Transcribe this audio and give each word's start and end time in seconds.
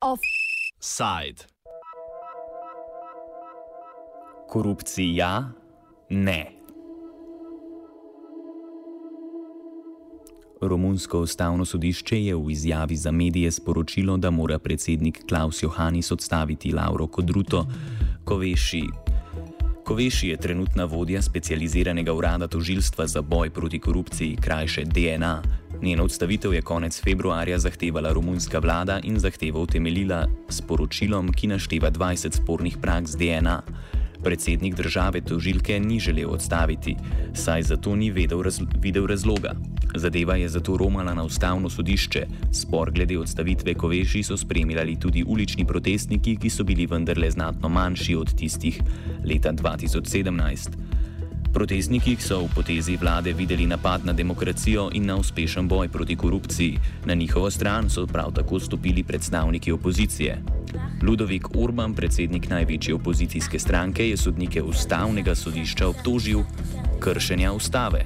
Offside. 0.00 1.44
Korupcija 4.48 5.52
ne. 6.10 6.52
Romunsko 10.60 11.20
ustavno 11.20 11.64
sodišče 11.64 12.24
je 12.24 12.34
v 12.34 12.50
izjavi 12.50 12.96
za 12.96 13.10
medije 13.10 13.50
sporočilo, 13.50 14.16
da 14.16 14.30
mora 14.30 14.58
predsednik 14.58 15.24
Klaus 15.28 15.62
Johannis 15.62 16.12
odstaviti 16.12 16.72
Lauro 16.72 17.06
Kodruto, 17.06 17.66
Koveši. 18.24 19.05
Koveši 19.86 20.28
je 20.28 20.36
trenutna 20.36 20.84
vodja 20.84 21.22
specializiranega 21.22 22.12
urada 22.12 22.48
tožilstva 22.50 23.06
za 23.06 23.22
boj 23.22 23.50
proti 23.50 23.78
korupciji, 23.78 24.36
krajše 24.40 24.84
DNA. 24.84 25.42
Njeno 25.82 26.04
odstavitev 26.04 26.54
je 26.54 26.62
konec 26.62 27.02
februarja 27.04 27.58
zahtevala 27.58 28.12
romunska 28.12 28.58
vlada 28.58 29.00
in 29.04 29.18
zahtevo 29.18 29.62
utemeljila 29.62 30.26
s 30.48 30.60
poročilom, 30.60 31.32
ki 31.32 31.46
našteva 31.46 31.90
20 31.90 32.34
spornih 32.34 32.76
praks 32.82 33.10
DNA 33.10 33.62
predsednik 34.26 34.74
države 34.74 35.20
tožilke 35.20 35.80
ni 35.80 36.00
želel 36.00 36.30
odstaviti, 36.30 36.96
saj 37.34 37.62
zato 37.62 37.96
ni 37.96 38.10
vedel 38.10 38.42
raz, 38.42 38.60
videl 38.82 39.06
razloga. 39.06 39.52
Zadeva 39.94 40.36
je 40.36 40.48
zato 40.48 40.76
romala 40.76 41.14
na 41.14 41.24
ustavno 41.24 41.70
sodišče. 41.70 42.26
Spor 42.52 42.90
glede 42.90 43.18
odstavitve 43.18 43.74
Koveši 43.74 44.22
so 44.22 44.36
spremljali 44.36 44.96
tudi 45.00 45.24
ulični 45.26 45.66
protestniki, 45.66 46.36
ki 46.36 46.50
so 46.50 46.64
bili 46.64 46.86
vendarle 46.86 47.30
znatno 47.30 47.68
manjši 47.68 48.16
od 48.16 48.34
tistih 48.34 48.80
leta 49.24 49.52
2017. 49.52 50.96
Protestniki 51.56 52.16
so 52.20 52.44
v 52.44 52.52
potezi 52.52 53.00
vlade 53.00 53.32
videli 53.32 53.64
napad 53.66 54.04
na 54.04 54.12
demokracijo 54.12 54.90
in 54.92 55.06
na 55.06 55.16
uspešen 55.16 55.68
boj 55.68 55.88
proti 55.88 56.16
korupciji. 56.16 56.78
Na 57.04 57.14
njihovo 57.14 57.50
stran 57.50 57.90
so 57.90 58.06
prav 58.06 58.32
tako 58.32 58.60
stopili 58.60 59.02
predstavniki 59.02 59.72
opozicije. 59.72 60.42
Ludovik 61.02 61.56
Urban, 61.56 61.94
predsednik 61.94 62.48
največje 62.48 62.94
opozicijske 62.94 63.58
stranke, 63.58 64.08
je 64.08 64.16
sodnike 64.16 64.62
ustavnega 64.62 65.34
sodišča 65.34 65.88
obtožil 65.88 66.44
kršenja 67.00 67.52
ustave. 67.52 68.04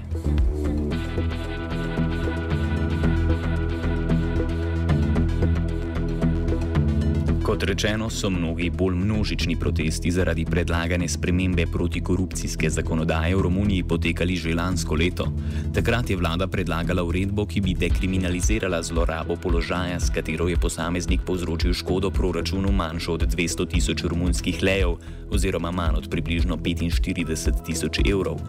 Kot 7.60 7.68
rečeno, 7.68 8.08
so 8.10 8.30
mnogi 8.30 8.70
bolj 8.70 8.94
množični 8.96 9.56
protesti 9.56 10.10
zaradi 10.10 10.44
predlagane 10.48 11.08
spremembe 11.08 11.66
protikorupcijske 11.66 12.70
zakonodaje 12.70 13.36
v 13.36 13.42
Romuniji 13.42 13.82
potekali 13.84 14.36
že 14.36 14.54
lansko 14.54 14.94
leto. 14.96 15.26
Takrat 15.74 16.10
je 16.10 16.16
vlada 16.16 16.48
predlagala 16.48 17.04
uredbo, 17.04 17.44
ki 17.44 17.60
bi 17.60 17.74
dekriminalizirala 17.76 18.80
zlorabo 18.82 19.36
položaja, 19.36 20.00
s 20.00 20.08
katero 20.08 20.48
je 20.48 20.56
posameznik 20.56 21.20
povzročil 21.20 21.76
škodo 21.76 22.10
proračunu 22.10 22.72
manjšo 22.72 23.12
od 23.12 23.28
200 23.28 23.68
tisoč 23.68 24.04
romunskih 24.08 24.62
lejev 24.62 24.96
oziroma 25.28 25.70
manj 25.70 26.00
od 26.00 26.08
približno 26.08 26.56
45 26.56 27.60
tisoč 27.66 28.00
evrov. 28.08 28.40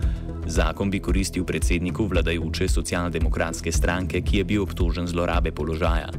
Zakon 0.48 0.88
bi 0.88 1.04
koristil 1.04 1.44
predsedniku 1.44 2.08
vladajoče 2.08 2.68
socialdemokratske 2.68 3.72
stranke, 3.72 4.22
ki 4.22 4.38
je 4.38 4.44
bil 4.44 4.64
obtožen 4.64 5.08
zlorabe 5.08 5.52
položaja. 5.52 6.16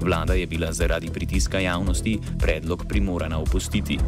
Vlada 0.00 0.34
je 0.34 0.46
bila 0.46 0.72
zaradi 0.72 1.08
pritiska 1.08 1.58
javnosti 1.58 2.18
predlog 2.38 2.84
primorana 2.88 3.38
opustiti. 3.38 3.98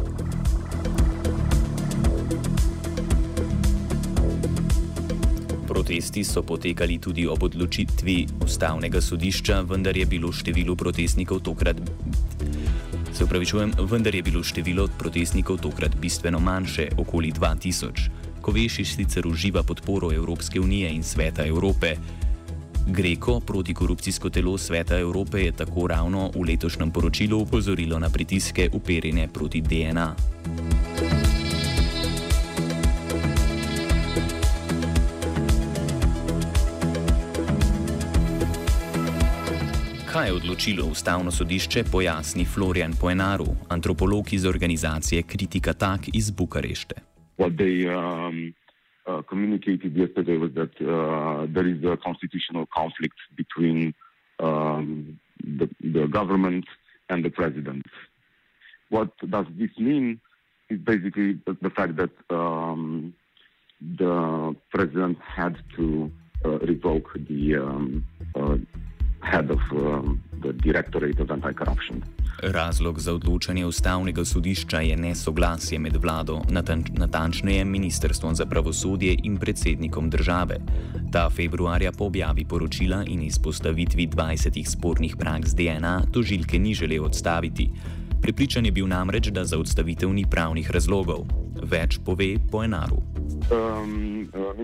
Protesti 5.67 6.23
so 6.23 6.43
potekali 6.43 6.97
tudi 6.97 7.27
ob 7.27 7.43
odločitvi 7.43 8.27
ustavnega 8.43 9.01
sodišča, 9.01 9.61
vendar 9.61 9.97
je 9.97 10.05
bilo 10.05 10.31
število 10.31 10.75
protestnikov 10.75 11.39
tokrat. 11.39 11.77
Se 13.13 13.23
upravičujem, 13.23 13.73
vendar 13.91 14.15
je 14.15 14.23
bilo 14.23 14.43
število 14.43 14.87
protestnikov 14.99 15.57
tokrat 15.57 15.95
bistveno 15.95 16.39
manjše, 16.39 16.89
okoli 16.97 17.31
2000. 17.31 18.09
Koveši 18.41 18.85
sicer 18.85 19.27
uživa 19.27 19.63
podporo 19.63 20.13
Evropske 20.13 20.59
unije 20.59 20.93
in 20.93 21.03
Sveta 21.03 21.45
Evrope. 21.45 21.95
Greko, 22.89 23.39
protikorupcijsko 23.39 24.29
telo 24.29 24.57
Sveta 24.57 24.99
Evrope, 24.99 25.39
je 25.39 25.51
tako 25.51 25.87
ravno 25.87 26.31
v 26.35 26.43
letošnjem 26.47 26.91
poročilu 26.91 27.39
upozorilo 27.39 27.99
na 27.99 28.09
pritiske 28.09 28.69
uperjene 28.73 29.27
proti 29.33 29.61
DNA. 29.61 30.15
Kaj 40.11 40.27
je 40.27 40.33
odločilo 40.33 40.85
ustavno 40.85 41.31
sodišče, 41.31 41.83
pojasni 41.91 42.45
Florian 42.45 42.93
Poenaru, 43.01 43.47
antropolog 43.69 44.33
iz 44.33 44.45
organizacije 44.45 45.23
Kritika 45.23 45.73
Tak 45.73 46.01
iz 46.13 46.31
Bukarešte. 46.31 46.95
What 47.37 47.55
they 47.55 47.85
um, 47.87 48.53
Uh, 49.09 49.23
communicated 49.23 49.95
yesterday 49.95 50.37
was 50.37 50.51
that 50.53 50.69
uh, 50.81 51.47
there 51.49 51.65
is 51.67 51.83
a 51.83 51.97
constitutional 51.97 52.67
conflict 52.67 53.15
between 53.35 53.91
um, 54.39 55.19
the, 55.43 55.67
the, 55.81 56.05
government 56.05 56.65
and 57.09 57.25
the 57.25 57.29
president. 57.31 57.83
What 58.89 59.09
does 59.27 59.47
this 59.57 59.71
mean? 59.79 60.21
Is 60.69 60.77
basically 60.77 61.39
the, 61.47 61.71
fact 61.71 61.95
that 61.95 62.11
um, 62.29 63.15
the 63.81 64.55
president 64.71 65.17
had 65.21 65.57
to 65.77 66.11
uh, 66.45 66.59
revoke 66.59 67.11
the 67.15 67.55
um, 67.55 68.05
head 69.21 69.49
of 69.49 69.59
um, 69.71 70.23
the 70.41 70.51
Directorate 70.53 71.21
of 71.21 71.29
Anti-Corruption. 71.31 72.01
Razlog 72.43 72.99
za 72.99 73.13
odločanje 73.13 73.65
ustavnega 73.65 74.25
sodišča 74.25 74.79
je 74.79 74.97
nesoglasje 74.97 75.79
med 75.79 75.95
vlado, 75.95 76.41
natančneje 76.91 77.65
ministrstvom 77.65 78.35
za 78.35 78.45
pravosodje 78.45 79.15
in 79.23 79.37
predsednikom 79.37 80.09
države. 80.09 80.57
Ta 81.11 81.29
februarja 81.29 81.91
po 81.91 82.05
objavi 82.05 82.45
poročila 82.45 83.03
in 83.07 83.21
izpostavitvi 83.21 84.07
20 84.07 84.67
spornih 84.71 85.15
praks 85.19 85.55
DNA 85.55 86.01
tožilke 86.13 86.59
ni 86.59 86.73
želel 86.73 87.05
odstaviti. 87.05 87.69
Pripričan 88.21 88.65
je 88.65 88.71
bil 88.71 88.87
namreč, 88.87 89.27
da 89.27 89.45
za 89.45 89.59
odstavitev 89.59 90.13
ni 90.13 90.25
pravnih 90.31 90.71
razlogov. 90.71 91.25
Več 91.63 91.99
pove 92.05 92.35
po 92.51 92.63
enaru. 92.63 93.01
Um, 93.51 94.29
uh, 94.33 94.55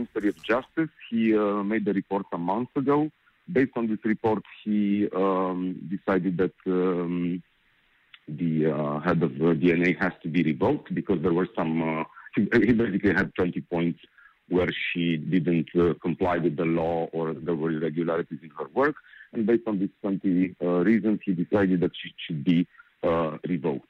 based 3.52 3.72
on 3.76 3.88
this 3.88 4.00
report, 4.04 4.44
he 4.64 5.08
um, 5.16 5.90
decided 5.90 6.38
that 6.38 6.54
um, 6.68 7.42
the 8.28 8.72
uh, 8.72 9.00
head 9.00 9.22
of 9.22 9.38
the 9.38 9.54
DNA 9.54 10.00
has 10.00 10.14
to 10.24 10.30
be 10.30 10.44
revoked 10.44 10.94
because 10.94 11.22
there 11.22 11.34
were 11.34 11.48
some. 11.56 12.00
Uh, 12.00 12.04
he, 12.36 12.48
he, 12.66 12.74
basically 12.74 13.14
had 13.14 13.34
20 13.36 13.62
points 13.62 14.00
where 14.50 14.70
she 14.92 15.18
didn't 15.18 15.70
uh, 15.76 15.94
comply 16.02 16.38
with 16.38 16.56
the 16.58 16.66
law 16.66 17.08
or 17.14 17.34
there 17.34 17.56
were 17.56 17.72
irregularities 17.72 18.40
in 18.44 18.50
her 18.58 18.68
work, 18.74 18.96
and 19.34 19.46
based 19.46 19.64
on 19.68 19.80
these 19.80 19.90
20 20.02 20.56
uh, 20.62 20.66
reasons, 20.66 21.20
he 21.24 21.34
decided 21.34 21.80
that 21.82 21.92
she 22.02 22.12
should 22.26 22.44
be 22.44 22.68
uh, 23.04 23.38
revoked. 23.48 23.90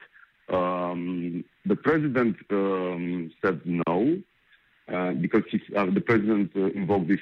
Um, 0.49 1.43
the 1.65 1.75
president 1.75 2.37
um, 2.51 3.31
said 3.43 3.61
no. 3.65 4.21
Uh, 4.87 5.13
because 5.13 5.41
the 5.51 6.03
president 6.05 6.53
invoked 6.53 7.07
this 7.07 7.19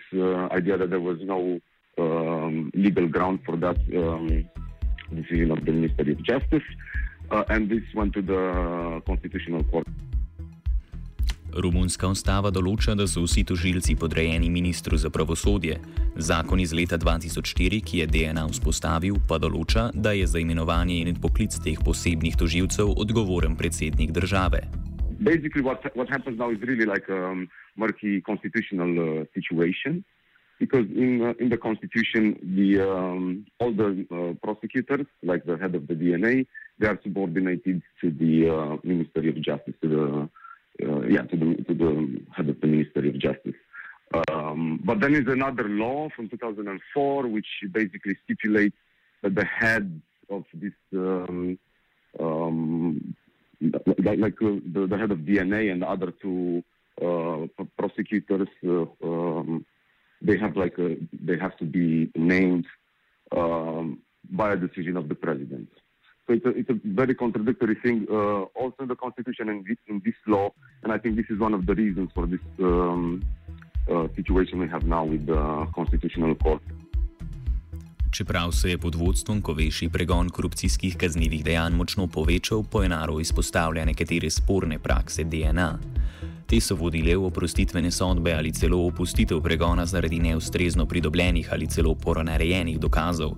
idea 0.52 0.78
that 0.78 0.90
there 0.90 1.00
was 1.00 1.18
no 1.22 1.62
um, 2.54 2.72
legal 2.74 3.08
ground 3.08 3.40
for 3.46 3.58
that 3.58 3.78
um, 3.96 4.46
decision 5.12 5.52
of 5.52 5.66
the 5.66 5.72
Ministry 5.72 6.14
of 6.14 6.24
Justice, 6.24 6.68
uh, 7.32 7.44
and 7.50 7.70
this 7.70 7.84
went 7.96 8.14
to 8.14 8.22
the 8.22 9.02
Constitutional 9.06 9.64
Court. 9.64 9.88
Romunska 11.54 12.10
ustava 12.10 12.50
določa, 12.50 12.96
da 12.98 13.06
so 13.06 13.22
vsi 13.28 13.44
tožilci 13.46 13.94
podrejeni 14.00 14.50
ministru 14.50 14.98
za 14.98 15.12
pravosodje. 15.14 15.78
Zakon 16.18 16.60
iz 16.64 16.74
leta 16.74 16.98
2004, 16.98 17.82
ki 17.86 18.00
je 18.02 18.08
DNA 18.10 18.48
vzpostavil, 18.50 19.20
pa 19.30 19.38
določa, 19.38 19.92
da 19.94 20.16
je 20.18 20.26
za 20.26 20.42
imenovanje 20.42 21.04
in 21.04 21.20
poklic 21.22 21.54
teh 21.62 21.78
posebnih 21.78 22.40
tožilcev 22.42 22.90
odgovoren 22.98 23.58
predsednik 23.60 24.12
države. 24.18 24.66
Basically, 25.22 25.62
what, 25.62 25.86
what 25.96 26.10
happens 26.10 26.40
now 26.40 26.50
is 26.50 26.60
really 26.62 26.90
like 26.90 27.06
a 27.08 27.30
um, 27.32 27.48
murky 27.78 28.20
constitutional 28.26 28.90
uh, 28.98 29.26
situation. 29.38 30.02
Because 30.64 30.88
in 30.96 31.22
uh, 31.22 31.34
in 31.44 31.50
the 31.50 31.58
constitution, 31.58 32.24
the 32.58 32.70
um, 32.80 33.46
all 33.60 33.74
the 33.74 33.90
uh, 34.18 34.32
prosecutors, 34.46 35.08
like 35.22 35.44
the 35.46 35.58
head 35.58 35.76
of 35.76 35.88
the 35.90 35.94
DNA, 35.94 36.48
they 36.80 36.88
are 36.88 37.00
subordinated 37.04 37.82
to 38.00 38.08
the 38.12 38.34
uh, 38.58 38.78
Ministry 38.84 39.28
of 39.28 39.38
Justice, 39.42 39.76
to 39.82 39.88
the 39.96 40.06
uh, 40.88 41.02
yeah, 41.16 41.24
to 41.24 41.36
the 41.42 41.48
to 41.68 41.74
the 41.84 41.92
head 42.36 42.48
of 42.48 42.62
the 42.62 42.68
Ministry 42.68 43.10
of 43.10 43.20
Justice. 43.20 43.60
Um, 44.32 44.80
but 44.86 45.02
then 45.02 45.16
is 45.16 45.28
another 45.28 45.68
law 45.68 46.08
from 46.16 46.30
2004 46.30 47.28
which 47.28 47.48
basically 47.72 48.16
stipulates 48.24 48.78
that 49.22 49.34
the 49.36 49.44
head 49.44 50.02
of 50.30 50.44
this 50.54 50.78
um, 50.94 51.58
um, 52.20 53.16
like, 54.08 54.20
like 54.20 54.42
uh, 54.42 54.60
the, 54.74 54.88
the, 54.88 54.98
head 54.98 55.12
of 55.12 55.20
DNA 55.20 55.72
and 55.72 55.82
the 55.82 55.90
other 55.90 56.12
two 56.22 56.64
uh, 57.02 57.48
prosecutors 57.76 58.48
um, 59.04 59.66
they 60.24 60.38
have 60.38 60.56
like 60.56 60.78
a, 60.80 60.96
they 61.30 61.38
have 61.38 61.56
to 61.58 61.66
be 61.66 62.10
named 62.16 62.66
um, 63.36 64.00
by 64.30 64.54
a 64.54 64.56
decision 64.56 64.98
of 64.98 65.10
the 65.10 65.16
president. 65.16 65.70
So 66.26 66.34
it's 66.34 66.46
a, 66.46 66.50
it's 66.50 66.70
a 66.70 66.80
very 66.86 67.16
contradictory 67.16 67.76
thing, 67.84 68.08
uh, 68.10 68.44
also 68.56 68.78
in 68.80 68.88
the 68.88 68.96
constitution 68.96 69.50
and 69.50 69.66
in 69.88 70.02
this 70.06 70.16
law, 70.26 70.54
and 70.84 70.94
I 70.94 70.98
think 70.98 71.18
this 71.18 71.26
is 71.30 71.38
one 71.40 71.54
of 71.54 71.66
the 71.66 71.76
reasons 71.76 72.12
for 72.16 72.26
this 72.26 72.40
um, 72.60 73.24
uh, 73.92 74.08
situation 74.16 74.60
we 74.60 74.70
have 74.70 74.86
now 74.88 75.04
with 75.04 75.26
the 75.26 75.68
constitutional 75.76 76.36
court. 76.36 76.62
Čeprav 78.12 78.52
se 78.52 78.70
je 78.70 78.78
pod 78.78 78.96
vodstvom 78.96 79.42
Koveši 79.42 79.90
pregon 79.90 80.30
korupcijskih 80.30 80.98
kaznjivih 80.98 81.44
dejanj 81.44 81.74
močno 81.74 82.08
povečal, 82.08 82.64
Poenaro 82.72 83.20
izpostavlja 83.20 83.86
nekatere 83.86 84.30
sporne 84.30 84.80
prakse 84.80 85.24
DNA. 85.24 85.80
Te 86.54 86.62
so 86.62 86.76
vodile 86.78 87.16
v 87.18 87.26
oprostitvene 87.26 87.90
sodbe 87.90 88.30
ali 88.30 88.52
celo 88.54 88.78
opustitev 88.86 89.40
pregona 89.42 89.88
zaradi 89.90 90.20
neustrezno 90.22 90.86
pridobljenih 90.86 91.50
ali 91.52 91.66
celo 91.68 91.96
poronarejenih 91.96 92.78
dokazov. 92.80 93.32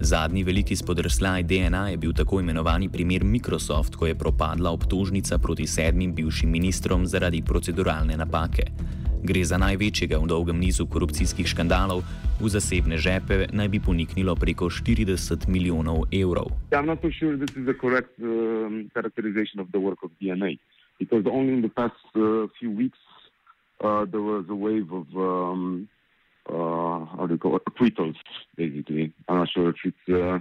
Zadnji 0.00 0.44
veliki 0.44 0.76
spodrsljaj 0.76 1.42
DNA 1.42 1.88
je 1.88 1.96
bil 1.96 2.12
tako 2.16 2.40
imenovani 2.40 2.88
primer 2.88 3.24
Microsoft, 3.24 3.96
ko 3.96 4.06
je 4.06 4.14
propadla 4.14 4.70
obtožnica 4.70 5.38
proti 5.38 5.66
sedmim 5.66 6.14
bivšim 6.14 6.50
ministrom 6.50 7.06
zaradi 7.06 7.42
proceduralne 7.42 8.16
napake. 8.16 8.64
Gre 9.22 9.44
za 9.44 9.58
največjega 9.60 10.16
v 10.18 10.26
dolgem 10.26 10.56
nizu 10.56 10.86
korupcijskih 10.86 11.46
škandalov, 11.46 12.00
v 12.40 12.48
zasebne 12.48 12.96
žepe 12.96 13.46
naj 13.52 13.68
bi 13.68 13.80
poniknilo 13.80 14.36
preko 14.36 14.70
40 14.72 15.48
milijonov 15.48 16.08
evrov. 16.12 16.48
Ja, 16.72 16.80
nisem 16.80 16.96
prepričan, 16.96 17.38
da 17.38 17.44
je 17.44 17.76
to 17.76 17.88
pravilna 17.88 18.88
karakterizacija 18.94 19.64
dela 19.68 19.96
DNA. 20.20 20.56
Because 20.98 21.24
only 21.26 21.52
in 21.54 21.62
the 21.62 21.68
past 21.68 21.94
uh, 22.16 22.46
few 22.58 22.70
weeks 22.70 22.98
uh, 23.82 24.04
there 24.06 24.22
was 24.22 24.44
a 24.48 24.54
wave 24.54 24.90
of 24.92 25.06
um, 25.16 25.88
uh, 26.48 27.04
how 27.16 27.24
do 27.26 27.34
you 27.34 27.38
call 27.38 27.56
it 27.56 27.62
acquittals. 27.66 28.16
Basically, 28.56 29.12
I'm 29.28 29.38
not 29.38 29.48
sure 29.50 29.70
if 29.70 29.76
it's 29.84 30.08
uh, 30.08 30.38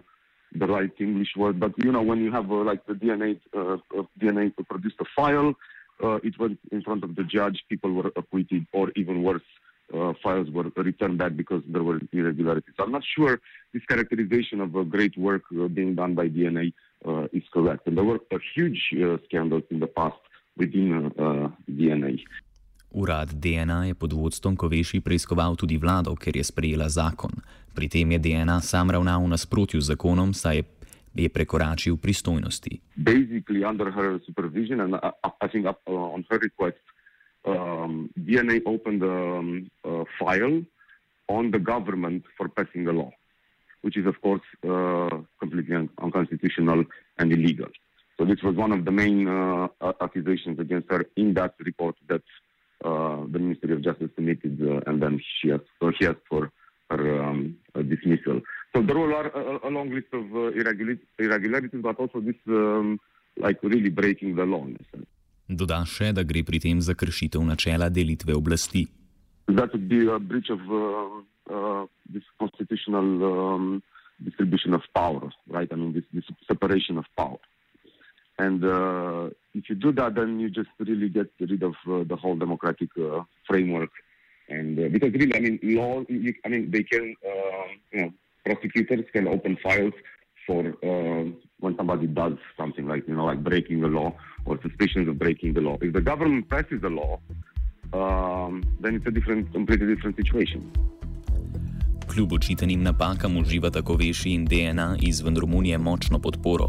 the 0.54 0.68
right 0.68 0.92
English 1.00 1.36
word, 1.36 1.60
but 1.60 1.72
you 1.84 1.92
know 1.92 2.02
when 2.02 2.22
you 2.24 2.32
have 2.32 2.52
uh, 2.52 2.56
like 2.56 2.86
the 2.86 2.94
DNA 2.94 3.40
uh, 3.58 3.78
DNA 4.20 4.54
produced 4.68 4.98
a 5.00 5.06
file, 5.16 5.54
it 6.24 6.38
went 6.38 6.60
in 6.72 6.82
front 6.82 7.04
of 7.04 7.16
the 7.16 7.24
judge. 7.24 7.64
People 7.70 7.94
were 7.94 8.12
acquitted, 8.16 8.68
or 8.74 8.92
even 8.96 9.24
worse. 9.24 9.50
files 10.22 10.50
were 10.50 10.70
returned 10.76 11.18
back 11.18 11.36
because 11.36 11.64
there 11.68 11.84
were 11.84 12.00
irregularities. 12.12 12.76
I'm 12.80 12.92
not 12.92 13.04
sure 13.16 13.40
this 13.74 13.86
characterization 13.86 14.60
of 14.62 14.76
a 14.76 14.84
great 14.84 15.18
work 15.18 15.44
being 15.74 15.96
done 15.96 16.14
by 16.16 16.28
DNA 16.28 16.74
is 17.32 17.44
correct. 17.54 17.88
And 17.88 17.98
there 17.98 18.04
were 18.04 18.20
huge 18.56 18.82
scandals 19.26 19.64
in 19.70 19.80
the 19.80 19.88
past 19.88 20.18
within 20.56 21.12
uh, 21.18 21.50
DNA. 21.68 22.24
Urad 22.94 23.34
DNA 23.34 23.86
je 23.86 23.94
pod 23.94 24.14
vodstvom 24.14 24.56
Koveši 24.56 25.02
preiskoval 25.02 25.56
tudi 25.56 25.78
vlado, 25.78 26.14
ker 26.16 26.38
je 26.38 26.46
sprejela 26.46 26.90
zakon. 26.90 27.32
Pri 27.74 27.90
tem 27.90 28.12
je 28.12 28.20
DNA 28.22 28.62
sam 28.62 28.94
ravnal 28.94 29.26
v 29.26 29.34
nasprotju 29.34 29.82
z 29.82 29.98
zakonom, 29.98 30.34
saj 30.34 30.62
je, 30.62 30.64
je 31.26 31.30
prekoračil 31.30 31.98
pristojnosti. 31.98 32.82
Basically, 32.96 33.66
under 33.66 33.90
her 33.90 34.22
supervision 34.26 34.86
and 34.86 34.94
uh, 34.94 35.10
I 35.42 35.48
think 35.50 35.66
up, 35.66 35.82
uh, 35.90 36.14
on 36.14 36.22
her 36.30 36.38
request, 36.38 36.78
um, 37.46 38.10
DNA 38.14 38.62
opened 38.66 39.02
a, 39.02 39.10
um, 39.10 39.72
a 39.84 40.06
file 40.22 40.62
on 41.28 41.50
the 41.50 41.60
government 41.60 42.24
for 42.38 42.48
passing 42.48 42.88
a 42.88 42.94
law, 42.94 43.10
which 43.82 43.98
is, 43.98 44.06
of 44.06 44.22
course, 44.22 44.46
uh, 44.70 45.10
completely 45.40 45.76
un 45.76 45.90
unconstitutional 45.98 46.86
and 47.18 47.34
illegal. 47.34 47.74
So 48.18 48.26
this 48.26 48.42
was 48.44 48.56
one 48.56 48.72
of 48.72 48.86
the 48.86 48.92
main 48.92 49.28
uh, 49.28 49.68
accusations 50.02 50.60
against 50.60 50.90
her 50.92 51.06
in 51.16 51.34
that 51.34 51.56
report 51.60 51.96
that 52.10 52.22
uh, 52.86 53.24
the 53.32 53.40
Ministry 53.40 53.74
of 53.74 53.82
Justice 53.82 54.10
submitted, 54.16 54.60
uh, 54.62 54.82
and 54.88 55.02
then 55.02 55.22
she 55.40 55.52
asked, 55.52 55.72
so 55.80 55.92
she 55.98 56.06
asked 56.06 56.26
for 56.30 56.52
her 56.90 57.24
um, 57.24 57.58
dismissal. 57.90 58.42
So 58.76 58.82
there 58.82 58.98
were 58.98 59.12
a, 59.12 59.68
a 59.68 59.70
long 59.70 59.90
list 59.90 60.12
of 60.14 60.26
irregularities, 61.20 61.82
but 61.82 61.98
also 62.00 62.20
this 62.20 62.36
um, 62.48 63.00
like 63.38 63.58
really 63.64 63.90
breaking 63.90 64.36
the 64.36 64.46
law. 64.46 64.66
Doda 65.50 65.84
še, 65.86 66.14
da 66.16 66.24
gre 66.24 66.44
pri 66.48 66.60
tem 66.60 66.82
za 66.82 66.96
kršitev 66.96 67.44
načela 67.44 67.90
delitve 67.90 68.36
oblasti. 68.36 68.88
That 69.48 69.74
would 69.74 69.90
be 69.90 70.08
a 70.08 70.20
breach 70.20 70.50
of 70.50 70.62
uh, 70.72 71.20
uh, 71.52 71.86
this 72.08 72.24
constitutional 72.40 73.24
um, 73.24 73.84
distribution 74.24 74.74
of 74.74 74.82
power, 74.96 75.30
right? 75.50 75.68
I 75.72 75.76
mean, 75.76 75.94
this, 75.94 76.06
this 76.14 76.24
separation 76.48 76.98
of 76.98 77.06
power. 77.18 77.40
And 78.44 78.64
uh, 78.64 79.30
if 79.54 79.70
you 79.70 79.76
do 79.76 79.92
that, 80.00 80.16
then 80.16 80.40
you 80.42 80.50
just 80.50 80.72
really 80.80 81.10
get 81.10 81.30
rid 81.40 81.64
of 81.64 81.76
uh, 81.88 82.04
the 82.12 82.18
whole 82.22 82.36
democratic 82.36 82.90
uh, 82.98 83.22
framework. 83.48 83.92
And 84.50 84.78
uh, 84.78 84.90
because 84.96 85.14
really, 85.14 85.36
I 85.36 85.40
mean, 85.40 85.60
law, 85.64 86.04
you, 86.10 86.34
I 86.46 86.50
mean, 86.50 86.70
they 86.70 86.84
can, 86.84 87.16
uh, 87.26 87.68
you 87.94 88.02
know, 88.02 88.14
prosecutors 88.46 89.06
can 89.14 89.28
open 89.36 89.58
files 89.64 89.94
for 90.46 90.62
uh, 90.84 91.24
when 91.60 91.78
somebody 91.78 92.08
does 92.08 92.38
something 92.58 92.86
like, 92.86 93.08
you 93.08 93.16
know, 93.16 93.26
like 93.26 93.42
breaking 93.44 93.80
the 93.80 93.88
law 93.88 94.14
or 94.46 94.60
suspicions 94.62 95.08
of 95.08 95.18
breaking 95.18 95.54
the 95.54 95.62
law. 95.62 95.78
If 95.82 95.94
the 95.94 96.02
government 96.02 96.50
passes 96.50 96.82
the 96.82 96.90
law, 96.90 97.20
um, 97.94 98.64
then 98.82 98.96
it's 98.96 99.08
a 99.08 99.12
different, 99.12 99.54
completely 99.54 99.88
different 99.96 100.18
situation. 100.18 100.62
Kljub 102.14 102.34
očitanim 102.34 102.84
napakam 102.84 103.38
uživa 103.38 103.70
tako 103.70 103.96
Veši 103.96 104.34
in 104.36 104.46
DNA 104.46 104.96
izven 105.02 105.38
Romunije 105.38 105.78
močno 105.78 106.20
podporo. 106.20 106.68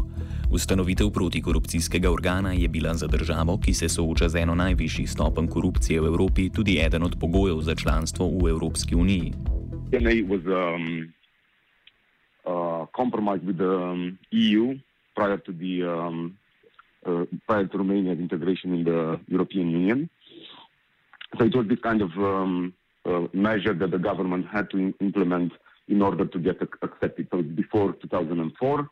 Ustanovitev 0.55 1.09
protikorupcijskega 1.09 2.11
organa 2.11 2.51
je 2.51 2.67
bila 2.67 2.93
za 2.93 3.07
državo, 3.07 3.57
ki 3.63 3.73
se 3.73 3.89
sooča 3.89 4.29
z 4.29 4.35
eno 4.39 4.55
najvišjih 4.55 5.09
stopenj 5.11 5.47
korupcije 5.47 6.01
v 6.01 6.07
Evropi, 6.07 6.49
tudi 6.49 6.77
eden 6.85 7.03
od 7.03 7.17
pogojev 7.19 7.59
za 7.61 7.75
članstvo 7.75 8.27
v 8.43 8.49
Evropski 8.49 8.95
uniji. 8.95 9.33
DNA 9.91 10.15
was 10.31 10.43
um, 10.47 10.85
uh, 12.45 12.87
compromised 12.95 13.43
with 13.47 13.57
the 13.57 13.73
um, 13.89 14.17
EU 14.31 14.79
prior 15.15 15.37
to 15.45 15.51
the 15.51 15.73
um, 15.83 16.37
uh, 17.05 17.23
prior 17.47 17.67
to 17.67 17.77
Romania's 17.77 18.19
integration 18.19 18.73
in 18.75 18.83
the 18.83 19.19
European 19.27 19.67
Union. 19.69 20.09
So 21.37 21.45
it 21.45 21.55
was 21.55 21.67
this 21.67 21.81
kind 21.83 22.01
of 22.01 22.11
um, 22.17 22.73
uh, 23.05 23.27
measure 23.33 23.73
that 23.73 23.91
the 23.91 23.99
government 24.09 24.45
had 24.55 24.69
to 24.69 24.77
implement 25.01 25.51
in 25.87 26.01
order 26.01 26.25
to 26.25 26.39
get 26.39 26.57
accepted. 26.81 27.27
So 27.31 27.41
before 27.41 27.91
2004. 27.91 28.89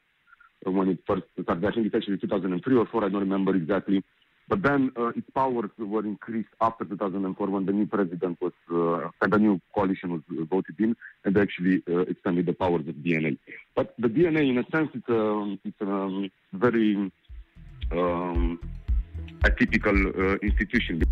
When 0.65 0.89
it 0.89 0.99
first 1.07 1.23
started. 1.41 1.65
I 1.65 1.71
think 1.71 1.87
it's 1.87 1.95
actually 1.95 2.17
2003 2.17 2.75
or 2.75 2.85
4, 2.85 3.05
I 3.05 3.09
don't 3.09 3.21
remember 3.21 3.55
exactly. 3.55 4.03
But 4.47 4.61
then 4.61 4.91
uh, 4.97 5.07
its 5.09 5.29
powers 5.33 5.69
were 5.77 6.05
increased 6.05 6.49
after 6.59 6.83
2004 6.83 7.47
when 7.47 7.65
the 7.65 7.71
new 7.71 7.85
president 7.85 8.39
was, 8.41 8.51
uh, 8.69 9.09
and 9.21 9.31
the 9.31 9.37
new 9.37 9.61
coalition 9.73 10.11
was 10.11 10.21
voted 10.49 10.75
in, 10.79 10.95
and 11.23 11.37
actually 11.37 11.81
uh, 11.89 11.99
extended 11.99 12.45
the 12.45 12.53
powers 12.53 12.85
of 12.87 12.95
DNA. 12.95 13.37
But 13.73 13.93
the 13.97 14.09
DNA, 14.09 14.49
in 14.49 14.57
a 14.57 14.65
sense, 14.69 14.89
it's 14.93 15.07
a, 15.07 15.57
it's 15.63 15.81
a 15.81 15.89
um, 15.89 16.29
very 16.51 17.11
um, 17.91 18.59
atypical 19.43 19.97
uh, 20.17 20.37
institution. 20.41 21.03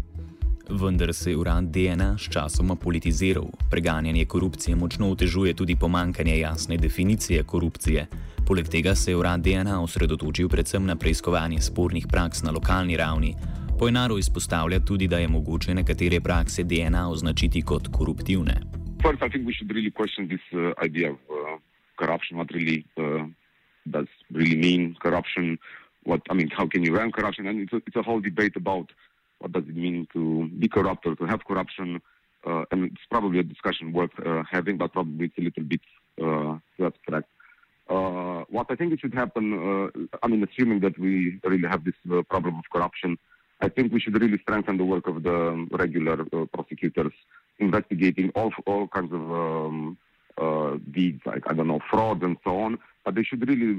Vendar 0.71 1.13
se 1.13 1.31
je 1.31 1.37
urad 1.37 1.63
DNA 1.63 2.17
sčasoma 2.17 2.75
politiziral. 2.75 3.43
Preganjanje 3.71 4.25
korupcije 4.25 4.75
močno 4.75 5.11
otežuje 5.11 5.53
tudi 5.53 5.75
pomankanje 5.75 6.39
jasne 6.39 6.77
definicije 6.77 7.43
korupcije. 7.43 8.07
Poleg 8.47 8.67
tega 8.67 8.95
se 8.95 9.11
je 9.11 9.15
urad 9.15 9.41
DNA 9.41 9.81
osredotočil 9.81 10.49
predvsem 10.49 10.85
na 10.85 10.95
preiskovanje 10.95 11.61
spornih 11.61 12.07
praks 12.07 12.43
na 12.43 12.51
lokalni 12.51 12.97
ravni. 12.97 13.35
Pojnaro 13.79 14.17
izpostavlja 14.17 14.79
tudi, 14.79 15.07
da 15.07 15.17
je 15.17 15.27
mogoče 15.27 15.73
nekatere 15.73 16.21
prakse 16.21 16.63
DNA 16.63 17.09
označiti 17.09 17.61
kot 17.61 17.87
koruptivne. 17.87 18.55
First, 19.01 19.21
I 19.21 19.29
think 19.29 19.47
we 19.47 19.53
should 19.53 19.71
really 19.71 19.91
question 19.91 20.27
this 20.27 20.45
uh, 20.53 20.85
idea 20.85 21.11
of 21.11 21.17
uh, 21.29 21.59
corruption. 21.99 22.39
What 22.39 22.51
really 22.51 22.85
uh, 22.97 23.25
does 23.85 24.07
really 24.29 24.55
mean 24.55 24.95
corruption? 25.03 25.57
What 26.05 26.21
I 26.31 26.33
mean, 26.33 26.49
how 26.57 26.67
can 26.67 26.85
you 26.85 26.95
run 26.95 27.11
corruption? 27.11 27.47
And 27.47 27.59
it's 27.61 27.73
a, 27.73 27.81
it's 27.87 27.95
a 27.95 28.03
whole 28.03 28.21
debate 28.21 28.55
about 28.55 28.87
what 29.41 29.51
does 29.51 29.63
it 29.67 29.75
mean 29.75 30.07
to 30.13 30.47
be 30.59 30.67
corrupt 30.67 31.05
or 31.07 31.15
to 31.15 31.25
have 31.25 31.43
corruption. 31.45 32.01
Uh, 32.45 32.63
and 32.71 32.85
it's 32.85 33.05
probably 33.09 33.39
a 33.39 33.43
discussion 33.43 33.91
worth 33.91 34.11
uh, 34.25 34.43
having, 34.49 34.77
but 34.77 34.93
probably 34.93 35.25
it's 35.25 35.37
a 35.37 35.41
little 35.41 35.63
bit 35.63 35.81
uh, 36.23 36.57
abstract. 36.83 37.27
Uh, 37.89 38.43
what 38.49 38.67
I 38.69 38.75
think 38.75 38.93
it 38.93 38.99
should 38.99 39.13
happen, 39.13 39.45
uh, 39.53 40.17
I 40.23 40.27
mean, 40.27 40.43
assuming 40.43 40.79
that 40.81 40.97
we 40.97 41.39
really 41.43 41.67
have 41.67 41.83
this 41.83 41.95
uh, 42.11 42.21
problem 42.23 42.57
of 42.59 42.65
corruption, 42.71 43.17
I 43.59 43.69
think 43.69 43.91
we 43.91 43.99
should 43.99 44.19
really 44.19 44.39
strengthen 44.39 44.77
the 44.77 44.85
work 44.85 45.07
of 45.07 45.23
the 45.23 45.67
regular 45.71 46.17
prosecutors 46.53 47.13
investigating 47.59 48.31
all 48.33 48.51
all 48.65 48.87
kinds 48.87 49.13
of 49.13 49.21
um, 49.31 49.97
deeds, 50.89 51.21
like 51.27 51.43
I 51.47 51.53
don't 51.53 51.67
know, 51.67 51.81
fraud 51.91 52.23
and 52.23 52.37
so 52.43 52.59
on. 52.59 52.79
But 53.05 53.13
they 53.15 53.23
should 53.23 53.47
really 53.47 53.77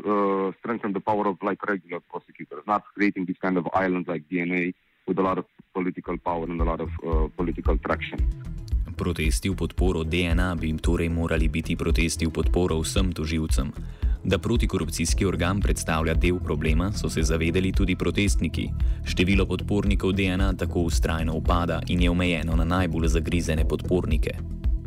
strengthen 0.61 0.93
the 0.93 1.01
power 1.01 1.27
of 1.27 1.39
like 1.43 1.67
regular 1.67 2.01
prosecutors, 2.01 2.63
not 2.67 2.85
creating 2.95 3.25
these 3.27 3.41
kind 3.43 3.57
of 3.57 3.67
islands 3.73 4.09
like 4.09 4.29
DNA 4.31 4.75
with 5.07 5.19
a 5.19 5.23
lot 5.23 5.39
of 5.39 5.45
political 5.73 6.17
power 6.19 6.45
and 6.51 6.61
a 6.61 6.65
lot 6.65 6.81
of 6.81 6.91
uh, 7.03 7.29
political 7.37 7.79
traction. 7.79 8.19
Protesti 8.97 9.49
v 9.49 9.57
podporo 9.57 10.05
DNA 10.05 10.55
bi 10.55 10.77
torej 10.77 11.09
morali 11.09 11.49
biti 11.49 11.75
protesti 11.75 12.29
v 12.29 12.31
podporo 12.31 12.79
vsem 12.85 13.11
toživcem. 13.13 13.73
Da 14.25 14.39
protikorupcijski 14.39 15.27
organ 15.27 15.61
predstavlja 15.61 16.15
del 16.15 16.39
problema, 16.39 16.93
so 16.93 17.11
se 17.11 17.23
zavedeli 17.23 17.73
tudi 17.73 17.97
protestniki. 17.97 18.69
Število 19.05 19.47
podpornikov 19.47 20.13
DNA 20.13 20.53
tako 20.55 20.87
ustrajno 20.87 21.35
upada 21.35 21.81
in 21.89 22.03
je 22.03 22.11
omejeno 22.11 22.57
na 22.57 22.65
najbolj 22.65 23.09
zagrizene 23.09 23.65
podpornike. 23.69 24.39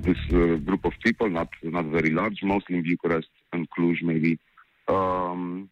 This 0.03 0.21
uh, 0.31 0.55
group 0.63 0.85
of 0.85 0.93
people, 1.03 1.27
not 1.29 1.49
not 1.63 1.85
very 1.91 2.13
large, 2.13 2.39
mostly 2.43 2.77
in 2.77 2.83
Bucharest 2.83 3.31
and 3.51 3.67
Cluj, 3.73 3.99
maybe, 4.03 4.37
um, 4.87 5.67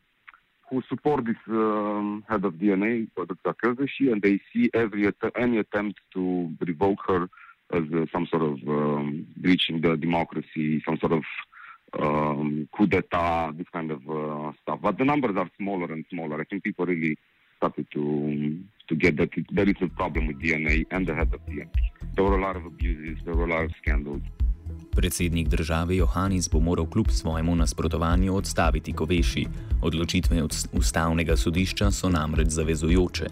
who 0.69 0.81
support 0.89 1.25
this 1.25 1.35
um, 1.49 2.23
head 2.27 2.45
of 2.45 2.53
DNA, 2.53 3.07
Dr. 3.15 3.53
Kurdishi, 3.53 4.11
and 4.11 4.21
they 4.21 4.39
see 4.51 4.69
every 4.73 5.05
att- 5.07 5.37
any 5.37 5.57
attempt 5.57 5.99
to 6.13 6.51
revoke 6.59 6.99
her 7.07 7.29
as 7.73 7.83
uh, 7.93 8.05
some 8.11 8.27
sort 8.27 8.43
of 8.43 8.57
um, 8.67 9.27
breaching 9.37 9.81
the 9.81 9.95
democracy, 9.97 10.81
some 10.85 10.97
sort 10.97 11.13
of 11.13 11.23
um, 11.99 12.67
coup 12.75 12.87
d'etat, 12.87 13.53
this 13.57 13.67
kind 13.71 13.91
of 13.91 14.01
uh, 14.09 14.51
stuff. 14.61 14.79
But 14.81 14.97
the 14.97 15.05
numbers 15.05 15.35
are 15.37 15.49
smaller 15.57 15.91
and 15.91 16.05
smaller. 16.09 16.41
I 16.41 16.43
think 16.45 16.63
people 16.63 16.85
really 16.85 17.17
started 17.57 17.87
to 17.93 18.59
to 18.87 18.95
get 18.95 19.17
that 19.17 19.29
there 19.51 19.69
is 19.69 19.75
a 19.81 19.87
problem 19.87 20.27
with 20.27 20.41
DNA 20.41 20.85
and 20.91 21.07
the 21.07 21.15
head 21.15 21.33
of 21.33 21.39
DNA. 21.45 21.69
There 22.15 22.25
were 22.25 22.37
a 22.37 22.41
lot 22.41 22.55
of 22.55 22.65
abuses, 22.65 23.17
there 23.25 23.35
were 23.35 23.45
a 23.45 23.49
lot 23.49 23.65
of 23.65 23.71
scandals. 23.81 24.21
Predsednik 24.95 25.47
države 25.47 25.95
Johannes 25.95 26.49
bo 26.49 26.59
moral 26.59 26.85
kljub 26.85 27.07
svojemu 27.09 27.55
nasprotovanju 27.55 28.35
odstaviti 28.35 28.93
Koveši. 28.93 29.45
Odločitve 29.81 30.43
ustavnega 30.73 31.37
sodišča 31.37 31.91
so 31.91 32.09
namreč 32.09 32.47
zavezujoče. 32.47 33.29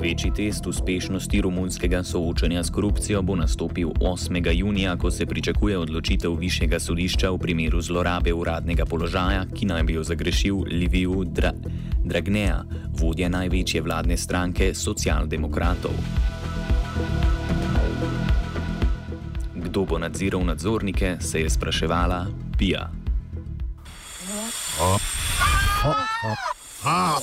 Večji 0.00 0.30
test 0.36 0.66
uspešnosti 0.66 1.40
romunskega 1.40 2.02
soočanja 2.04 2.64
s 2.64 2.70
korupcijo 2.70 3.22
bo 3.22 3.36
nastopil 3.36 3.88
8. 3.88 4.50
junija, 4.52 4.96
ko 4.96 5.10
se 5.10 5.26
pričakuje 5.26 5.78
odločitev 5.78 6.34
višjega 6.34 6.80
sodišča 6.80 7.30
v 7.30 7.38
primeru 7.38 7.80
zlorabe 7.80 8.32
uradnega 8.32 8.86
položaja, 8.86 9.44
ki 9.54 9.66
naj 9.66 9.82
bi 9.82 9.92
jo 9.92 10.04
zagrešil 10.04 10.64
Liviju 10.66 11.24
Dra 11.24 11.52
Dragneja, 12.04 12.64
vodja 13.00 13.28
največje 13.28 13.82
vladne 13.82 14.16
stranke 14.16 14.74
socialdemokratov. 14.74 16.39
Kdo 19.70 19.84
bo 19.86 19.98
nadziral 19.98 20.42
nadzornike, 20.44 21.16
se 21.20 21.40
je 21.40 21.50
spraševala 21.50 22.26
Pija. 22.58 22.90
Oh. 24.80 24.98
Oh. 25.84 25.94
Oh. 26.84 27.22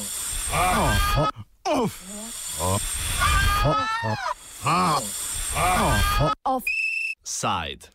Oh. 1.65 1.87
Oh. 5.65 6.31
Offside. 6.45 7.91